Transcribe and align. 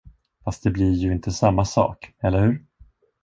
Fast 0.43 0.63
det 0.63 0.69
blir 0.71 0.91
ju 0.93 1.11
inte 1.11 1.31
samma 1.31 1.65
sak, 1.65 2.13
eller 2.19 2.39
hur? 2.41 2.65